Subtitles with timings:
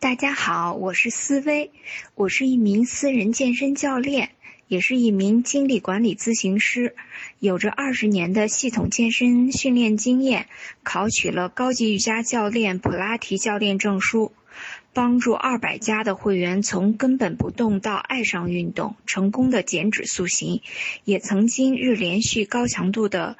[0.00, 1.72] 大家好，我是思薇，
[2.14, 4.30] 我是一名私人健身教练，
[4.66, 6.96] 也是一名精力管理咨询师，
[7.38, 10.46] 有着二十年的系统健身训练经验，
[10.82, 14.32] 考取了高级瑜伽教练、普拉提教练证书，
[14.94, 20.62] 帮助二百家的会员从根本不动到爱上运动，成功的减脂塑形，
[21.04, 23.36] 也曾经日连续高强度的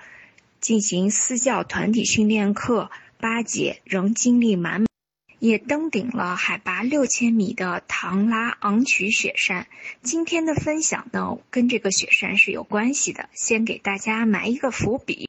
[0.61, 4.89] 进行私教团体训练课八节，仍精力满满。
[5.41, 9.67] 也登顶了海拔六千米的唐拉昂曲雪山。
[10.03, 13.31] 今天的分享呢，跟这个雪山是有关系的。
[13.32, 15.29] 先给大家埋一个伏笔。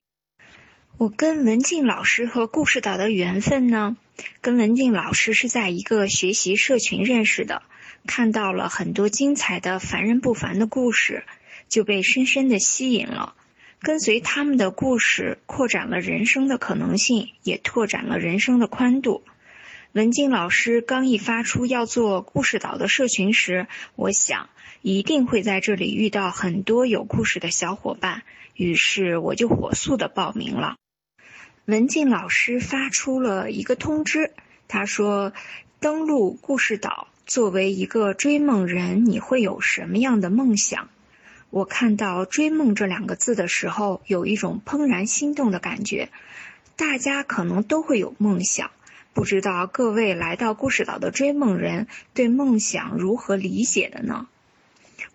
[0.97, 3.95] 我跟文静老师和故事岛的缘分呢，
[4.41, 7.63] 跟文静老师是在一个学习社群认识的，
[8.05, 11.23] 看到了很多精彩的凡人不凡的故事，
[11.69, 13.33] 就被深深的吸引了。
[13.79, 19.23] 跟随他们的故事，扩展了人生的可能性，也拓展了人生的宽度。
[19.93, 24.49] 文静老师刚一发出要做故事岛的社群时，我想
[24.81, 28.23] 一定会在这里遇到很多有故事的小伙伴，
[28.55, 30.77] 于是我就火速的报名了。
[31.65, 34.31] 文静老师发出了一个通知，
[34.69, 35.33] 他说
[35.81, 40.87] ：“登录故事岛，作为一个追梦人，你会有什么样的梦想？”
[41.51, 46.07] 我看到“追梦”这两个字的时候，有一种怦然心动的感觉。
[46.77, 48.71] 大家可能都会有梦想。
[49.13, 54.27] 不知道各位来到故事岛的追梦人对梦想如何理解的呢？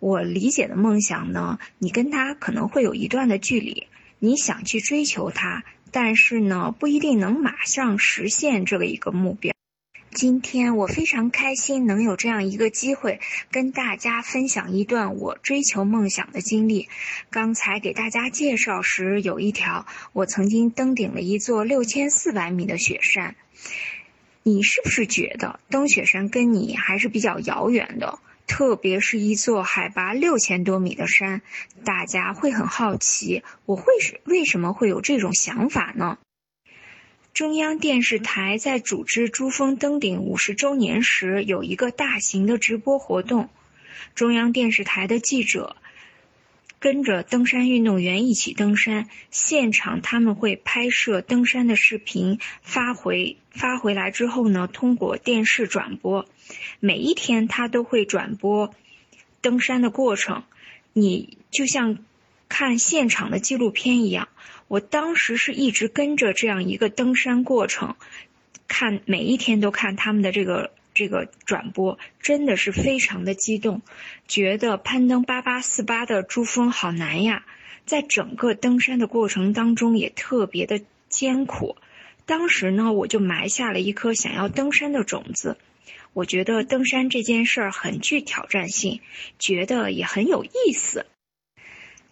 [0.00, 3.86] 我理解的梦想呢，你跟他可能会有一段的距离，
[4.18, 9.55] 你想去追求他，但是呢，不一定能马上实现这个一个目标。
[10.16, 16.88] 今天我非常开心能有这样一个机会跟大家分享一段我追求梦想的经历。
[17.28, 23.36] 刚才给大家介绍时有一条，我曾经登顶了一座六千四百米的雪山。
[24.42, 28.18] 你是不是觉得登雪山跟你还是比较遥远的？
[28.46, 31.42] 特别是一座海拔六千多米的山，
[31.84, 36.16] 大家会很好奇，我会是为什么会有这种想法呢？
[37.36, 43.50] 中央电视台在组织珠峰登顶五十周年时，有一个大型的直播活动，
[44.14, 45.76] 中央电视台的记者。
[46.78, 56.26] 跟着登山运动员一起登山，现场他们会拍摄登山的视频发回发回来之后呢，通过电视转播。
[56.80, 58.74] 每一天他都会转播
[59.42, 60.42] 登山的过程，
[60.94, 61.98] 你就像
[62.48, 64.28] 看现场的纪录片一样。
[64.68, 67.96] 我当时是一直跟着这样一个登山过程，
[68.68, 70.70] 看每一天都看他们的这个。
[70.98, 73.82] 这个转播真的是非常的激动，
[74.28, 77.44] 觉得攀登八八四八的珠峰好难呀，
[77.84, 80.80] 在整个登山的过程当中也特别的
[81.10, 81.76] 艰苦。
[82.24, 85.58] 当时呢，我就埋下了一颗想要登山的种子。
[86.14, 89.00] 我觉得登山这件事儿很具挑战性，
[89.38, 91.04] 觉得也很有意思。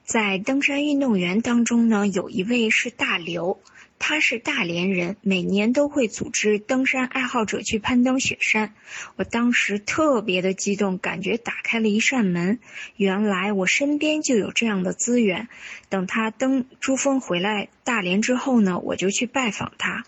[0.05, 3.61] 在登山运动员当中呢，有一位是大刘。
[3.97, 8.75] 他是大连人，每年都会组织登山爱好者去攀登雪山。
[9.17, 12.59] 我当时特别的激动，感觉打开了一扇门。
[12.97, 15.49] 原来我身边就有这样的资源。
[15.89, 20.05] 等他登珠峰回来大连之后呢，我就去拜访他，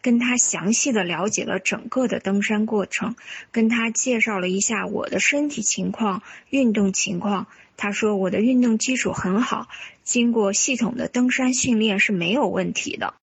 [0.00, 3.14] 跟他详细的了解了整个的登山过程，
[3.50, 7.46] 跟他介绍了一下我的身体情况、运动情况。
[7.76, 9.68] 他说我的运动基础很好，
[10.02, 13.14] 经过系统的登山训练是没有问题的。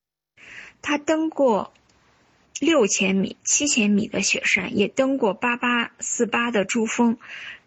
[0.81, 1.73] 他登过
[2.59, 7.17] 六千米、七千米的雪山，也登过八八四八的珠峰，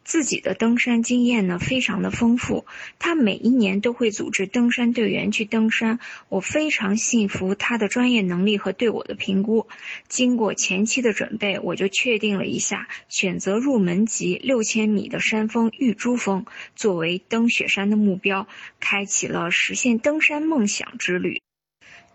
[0.04, 2.66] 自己的登山经验呢非常的丰富。
[2.98, 5.98] 他每一年都会组织登山队员去登山，
[6.28, 9.66] 我非常信服他的专业能力和对我的评估。
[10.08, 16.44] 经过前期的准备，我就确定了一下，选择入门级六千米的山峰玉珠峰
[16.76, 18.46] 作为登雪山的目标，
[18.80, 21.40] 开启了实现登山梦想之旅。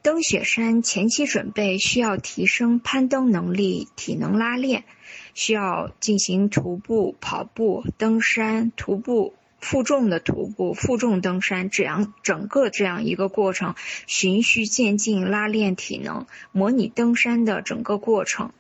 [0.02, 4.86] 登雪山前期准备需要提升攀登能力、体能拉练，
[5.34, 13.76] 需要进行徒步、跑步、登山、徒步、负重的徒步、负重登山这样整个这样一个过程，
[14.08, 18.54] 循序渐进拉练体能，模拟登山的整个过程。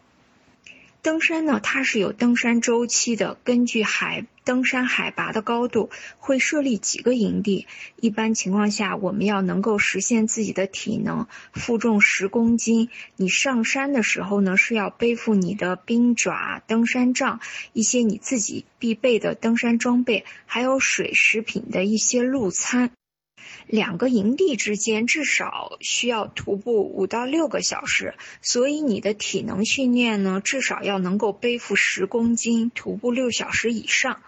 [1.01, 7.67] 登山呢，它是有登山周期的，根据海登山海拔的高度，会设立几个营地。
[7.95, 12.89] 一般情况下，我们要能够实现自己的体能，负重十公斤。
[13.15, 17.39] 你上山的时候呢，是要背负你的冰爪、登山杖，
[17.71, 22.91] 一些你自己必备的登山装备，还有水、食品的一些路餐。
[23.67, 34.21] 两个营地之间至少需要徒步五到六个小时，所以你的体能训练呢，至少要能够背负十公斤，徒步六小时以上。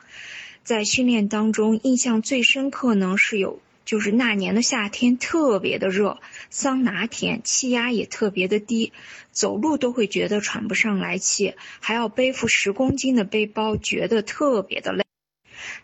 [0.64, 6.20] 在训练当中，印象最深刻呢是有，就是那年的夏天特别的热，
[6.52, 8.94] 桑拿天，气压也特别的低，
[9.32, 15.04] 走路都会觉得喘不上来气，还要背负十公斤的背包，觉得特别的累。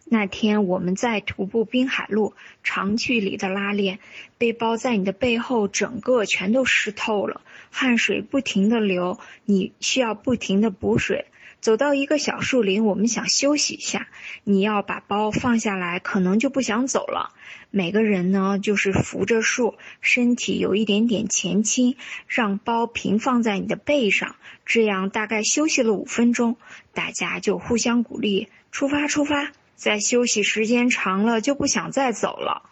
[0.06, 4.00] 那天我们在徒步滨海路长距离的拉练，
[4.38, 7.42] 背包在你的背后整个全都湿透了，
[7.72, 11.25] 汗水不停的流，你需要不停的补水。
[11.60, 14.07] 走到一个小树林，我们想休息一下，
[14.44, 17.33] 你要把包放下来，可能就不想走了。
[17.72, 21.95] 每个人呢，就是扶着树，身体有一点点前倾，
[22.28, 24.36] 让包平放在你的背上，
[24.68, 26.57] 这样大概休息了五分钟，
[26.94, 29.51] 大家就互相鼓励，出发，出发。
[29.77, 32.71] 在休息时间长了就不想再走了，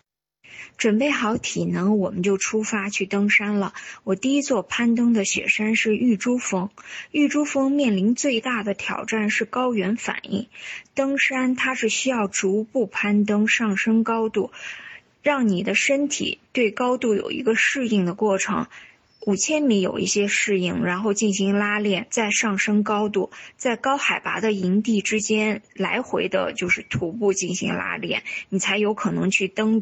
[0.76, 3.74] 准备好体能，我们就出发去登山了。
[4.04, 6.72] 我第一座攀登的雪山是玉珠峰，
[7.12, 10.48] 玉珠峰面临最大的挑战是高原反应。
[10.96, 14.52] 登山它是需要逐步攀登上升高度，
[15.22, 18.68] 让你的身体对高度有一个适应的过程。
[19.26, 29.82] 五千米有一些适应，然后进行拉练，再上升高度，在高海拔的营地之间来回的，就是徒步进行拉练，你才有可能去登。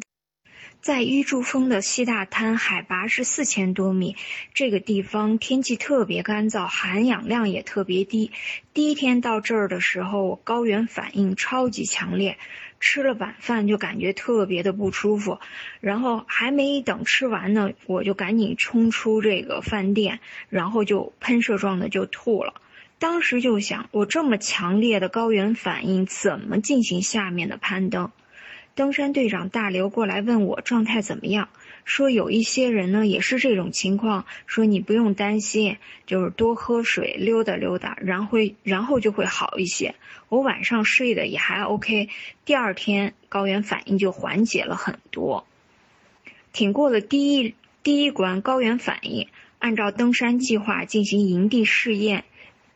[0.82, 4.16] 在玉柱峰的西大滩，海拔是四千多米，
[4.54, 8.32] 这个地方天气特别干燥，含氧量也特别低。
[8.74, 12.38] 第一天到这儿的时候，高原反应超级强烈。
[12.86, 15.40] 吃了晚饭就感觉特别的不舒服，
[15.80, 20.20] 然后还没等吃完呢，我就赶紧冲出这个饭店，
[20.50, 22.54] 然后就喷射状的就吐了。
[23.00, 28.12] 当时就想，我这么强烈的高原反应，怎么进行下面的攀登？
[28.76, 31.48] 登山队长大刘过来问我状态怎么样。
[31.86, 39.96] 说有一些人呢也是这种情况，说你不用担心，就是多喝水、溜达溜达，然后然后就会好一些。
[40.30, 42.10] 我晚上睡的也还 OK，
[42.46, 45.46] 第二天高原反应就缓解了很多。
[46.52, 49.28] 挺过了第一第一关高原反应，
[49.60, 52.24] 按照登山计划进行营地试验，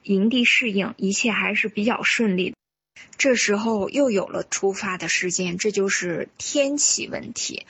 [0.04, 2.54] 营地适应一切还是比较顺利。
[3.18, 7.66] 这时候又有了出发的时间，这就是天气问题。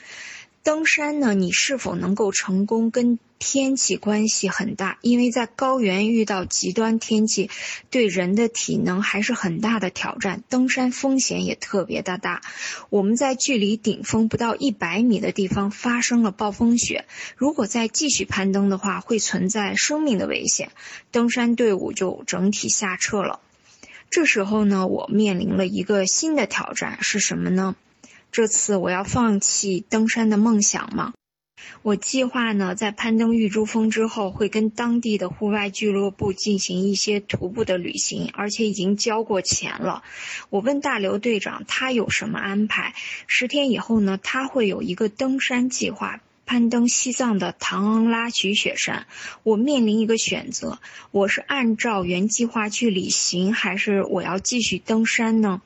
[0.67, 4.97] 登山呢，你是否能够成功，跟天气关系很大。
[5.01, 7.49] 因为在高原遇到极端天气，
[7.89, 12.41] 对人的体能还是很大的挑战，登山风险也特别的大。
[12.89, 17.05] 我们在距离顶峰不到一百米的地方发生了暴风雪，
[17.37, 20.71] 如果再继续攀登的话，会存在生命的危险，
[21.11, 23.39] 登山队伍就整体下撤了。
[24.09, 27.77] 这时候呢，我面临了一个新的挑战，是什么呢？
[28.31, 31.13] 这次我要放弃登山的梦想吗？
[31.81, 40.03] 我计划呢，在攀登玉珠峰之后，会跟当地的户外俱乐部进行一些徒步的旅行，而且已经交过钱了。
[40.49, 42.93] 我问大刘队长，他有什么安排？
[43.25, 49.07] 十天以后呢，他会有一个登山计划，攀登西藏的唐昂拉曲雪山。
[49.43, 50.79] 我面临一个选择，
[51.11, 55.61] 我是按照原计划去旅行，还是我要继续登山呢？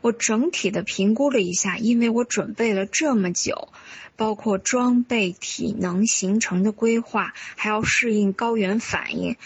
[0.00, 3.68] 我整体的评估了一下，因为我准备了这么久，
[4.16, 9.36] 包括装备、体能、行程的规划，还要适应高原反应。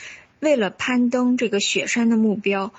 [0.40, 2.72] 为了攀登这个雪山的目标，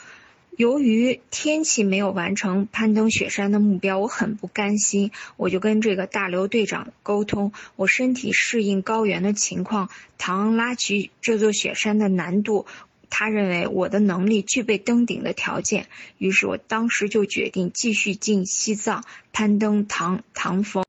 [0.55, 5.11] 由于天气没有完成攀登雪山的目标，我很不甘心。
[5.35, 12.67] 我就跟这个大刘队长沟通，我身体适应高原的情况，唐拉曲这座雪山的难度。
[13.15, 15.85] 他认为我的能力具备登顶的条件，
[16.17, 20.83] 于是我当时就决定继续进西藏攀登唐唐峰。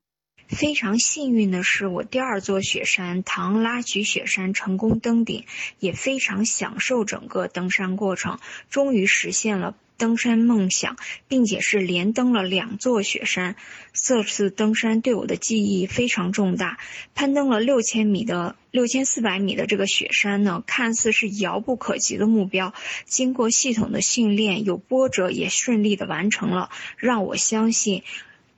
[0.47, 5.45] 非常幸运的是，我第二座雪山唐拉曲雪山成功登顶，
[5.79, 9.75] 也非常享受整个登山过程，终于实现了。
[9.97, 10.97] 登山梦想，
[11.29, 13.55] 并且是连登了两座雪山。
[13.93, 16.79] 这次登山对我的记忆非常重大。
[17.13, 22.73] 攀登了六千米的六千四百米的这个雪山呢，看似是遥不可及的目标，
[23.05, 28.03] 经过系统的训练，有波折也顺利的完成了，让我相信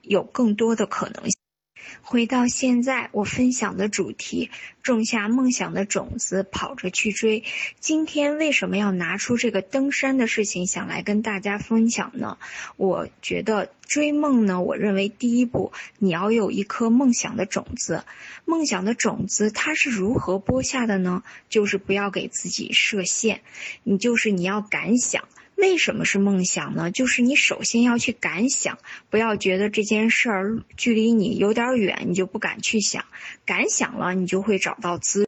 [0.02, 1.37] 有更多的可能性。
[2.02, 4.50] 回到现在，我分享的主题：
[4.82, 7.44] 种下梦想的种子，跑着去追。
[7.80, 12.38] 今天为什么要拿出这个登山的事情，想来跟大家分享呢？
[12.76, 18.04] 我觉得追梦呢，我认为第一步你要有一颗梦想的种子。
[18.44, 21.22] 梦想的种子它是如何播下的呢？
[21.48, 23.40] 就是不要给自己设限，
[23.82, 25.24] 你就是你要敢想。
[25.58, 26.92] 为什么是梦想呢？
[26.92, 28.78] 就是你首先要去敢想，
[29.10, 33.04] 不要觉得这件事儿距离你有点远，你就不敢去想。
[33.44, 35.26] 敢想了，你就会找到资。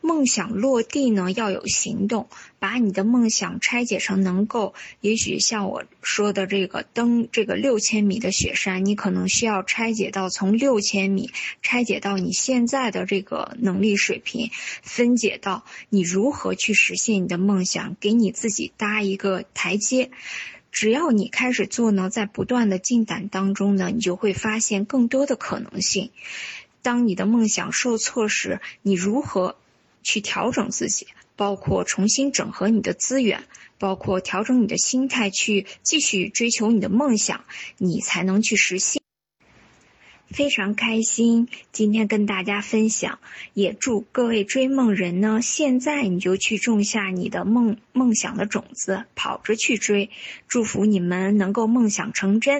[0.00, 2.28] 梦想落地呢，要有行动，
[2.58, 11.30] 把你的梦想拆解成能够，也许像我说的这个登这个六千米的雪山，你可能需要拆解到从六千米
[11.62, 14.50] 拆解到你现在的这个能力水平，
[14.82, 20.10] 分解到你如何去实现你的梦想，给你自己搭一个台阶。
[20.70, 26.10] 只要你开始做呢，在不断的进展当中呢，你就会发现更多的可能性。
[26.82, 29.56] 当你的梦想受挫时，你如何？
[30.04, 33.42] 去调整自己，包括重新整合你的资源，
[33.78, 37.44] 包括调整你的心态，去继续追求你的梦想，
[37.78, 39.02] 你才能去实现。
[40.26, 43.20] 非常开心今天跟大家分享，
[43.52, 50.10] 也祝各位追梦人呢，现在你就去种下你的梦梦想的种子，跑着去追，
[50.48, 52.52] 祝福你们能够梦想成真。